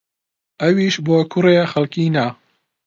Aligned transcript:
ئەویش 0.61 0.95
بۆ 1.05 1.17
کوڕێ 1.31 1.55
خەڵکی 1.71 2.05
نا 2.15 2.25